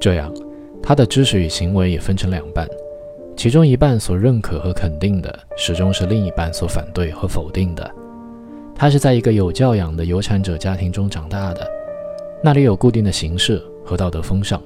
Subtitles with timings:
[0.00, 0.32] 这样，
[0.82, 2.68] 他的知识与行为也分成两半，
[3.36, 7.90] 其中一半所认可和肯定的，始终是另一半所反对和否定的。
[8.74, 11.66] 他是在一个有教养的有产者家庭中长大的，
[12.42, 14.60] 那里有固定的形式和道德风尚，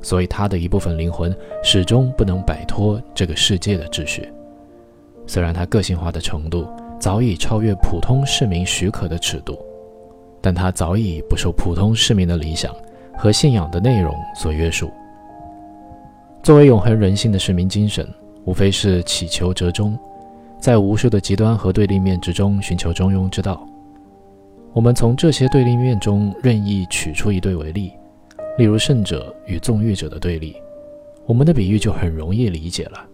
[0.00, 4.28] 所以他的一部分灵魂始终不能摆脱这个世界的秩序。
[5.26, 6.68] 虽然他个性化的程度
[7.00, 9.58] 早已超越普通市民许可的尺度，
[10.40, 12.74] 但他早已不受普通市民的理想
[13.16, 14.90] 和信仰的内容所约束。
[16.42, 18.06] 作为永恒人性的市民精神，
[18.44, 19.98] 无非是祈求折中。
[20.60, 23.68] 在无数的极端和对立面之中寻求中庸之道。
[24.72, 27.92] 我们从这些对立面中任意取出一对为例，
[28.56, 30.56] 例如圣者与纵欲者的对立，
[31.26, 33.06] 我们的比喻就很容易理解了。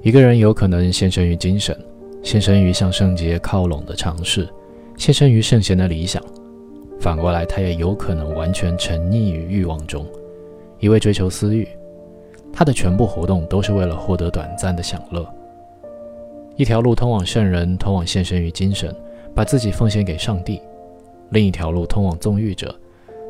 [0.00, 1.78] 一个人有可能献身于精神，
[2.22, 4.48] 献身于向圣洁靠拢的尝试，
[4.96, 6.20] 献身于圣贤的理想；
[7.02, 10.06] 反过来，他也有可能完全沉溺于欲望中，
[10.78, 11.66] 一味追求私欲。
[12.52, 15.26] 他的全部活动都是为了获得短暂的享乐。
[16.54, 18.94] 一条路通往圣人，通往献身于精神，
[19.34, 20.60] 把自己奉献给上帝；
[21.30, 22.72] 另一条路通往纵欲者，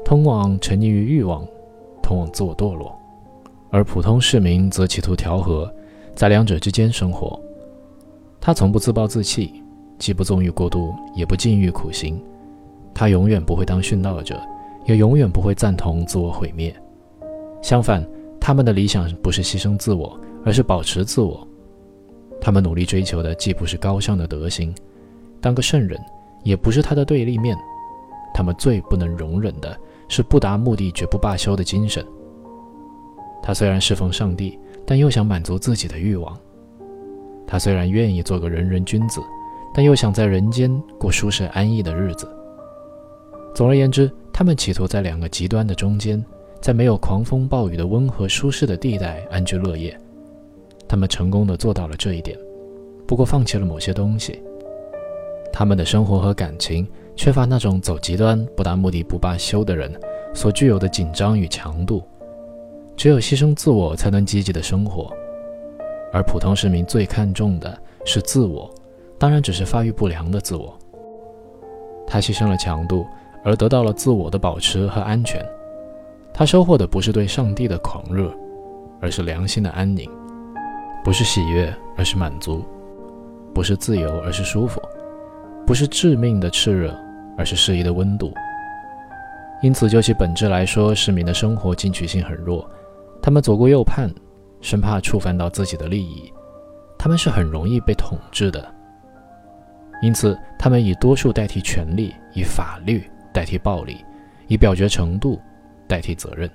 [0.04, 1.42] 通往沉溺于欲望，
[2.02, 2.94] 通往自我堕落。
[3.70, 5.72] 而普通市民则企图调和，
[6.14, 7.40] 在两者之间生活。
[8.38, 9.62] 他从不自暴自弃，
[9.98, 12.22] 既不纵欲过度，也不禁欲苦行。
[12.94, 14.40] 他永远不会当殉道者，
[14.86, 16.74] 也永远不会赞同自我毁灭。
[17.62, 18.04] 相反，
[18.40, 21.46] 他们的理想不是牺牲自我，而是保持自我。
[22.40, 24.74] 他们努力追求的既不是高尚的德行，
[25.40, 25.98] 当个圣人，
[26.42, 27.56] 也不是他的对立面。
[28.34, 32.04] 他们最不能容忍的是不达目的绝不罢休的精神。
[33.42, 36.36] 他虽然侍奉上帝，但又想满足自己的欲望。
[37.46, 39.20] 他虽然愿意做个人人君子，
[39.74, 42.28] 但又想在人间过舒适安逸的日子。
[43.54, 46.24] 总而言之，他们企图在两个极端的中间，
[46.60, 49.98] 在没有狂风暴雨的温和舒适的地带安居乐业。
[50.88, 52.38] 他们成功的做到了这一点，
[53.06, 54.42] 不过放弃了某些东西。
[55.52, 59.92] 他们的生活和感情缺乏那种走极端、不达目的不罢休的人
[60.32, 62.02] 所具有的紧张与强度。
[62.96, 65.12] 只有牺牲自我，才能积极的生活。
[66.10, 68.72] 而普通市民最看重的是自我，
[69.18, 70.78] 当然只是发育不良的自我。
[72.06, 73.06] 他牺牲了强度，
[73.44, 75.44] 而得到了自我的保持和安全。
[76.32, 78.32] 他收获的不是对上帝的狂热，
[79.00, 80.10] 而是良心的安宁。
[81.04, 82.64] 不是喜悦，而是满足；
[83.52, 84.80] 不是自由，而是舒服；
[85.66, 86.96] 不是致命的炽热，
[87.36, 88.32] 而是适宜的温度。
[89.62, 92.68] 因此，就其本质来说，市民的生活进取性很弱，
[93.20, 94.08] 他们左顾右盼，
[94.60, 96.32] 生怕触犯到自己的利益，
[96.96, 98.64] 他们是很容易被统治的。
[100.00, 104.04] 因此，他们以多数代替权力，以法律代替暴力，
[104.46, 105.40] 以表决程度
[105.88, 106.50] 代替责任。